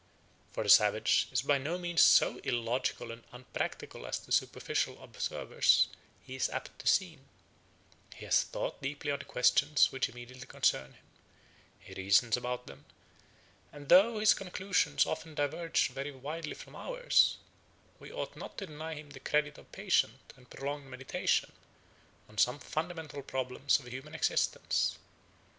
For 0.51 0.63
the 0.63 0.69
savage 0.71 1.27
is 1.31 1.43
by 1.43 1.59
no 1.59 1.77
means 1.77 2.01
so 2.01 2.39
illogical 2.39 3.11
and 3.11 3.23
unpractical 3.31 4.07
as 4.07 4.17
to 4.21 4.31
superficial 4.31 4.99
observers 4.99 5.89
he 6.23 6.33
is 6.33 6.49
apt 6.49 6.79
to 6.79 6.87
seem; 6.87 7.23
he 8.15 8.25
has 8.25 8.41
thought 8.41 8.81
deeply 8.81 9.11
on 9.11 9.19
the 9.19 9.25
questions 9.25 9.91
which 9.91 10.09
immediately 10.09 10.47
concern 10.47 10.93
him, 10.93 11.03
he 11.79 11.93
reasons 11.93 12.35
about 12.35 12.65
them, 12.65 12.83
and 13.71 13.89
though 13.89 14.17
his 14.17 14.33
conclusions 14.33 15.05
often 15.05 15.35
diverge 15.35 15.89
very 15.89 16.09
widely 16.11 16.55
from 16.55 16.75
ours, 16.75 17.37
we 17.99 18.11
ought 18.11 18.35
not 18.35 18.57
to 18.57 18.65
deny 18.65 18.95
him 18.95 19.11
the 19.11 19.19
credit 19.19 19.55
of 19.59 19.71
patient 19.71 20.33
and 20.35 20.49
prolonged 20.49 20.85
meditation 20.87 21.51
on 22.27 22.39
some 22.39 22.57
fundamental 22.57 23.21
problems 23.21 23.77
of 23.79 23.85
human 23.85 24.15
existence. 24.15 24.97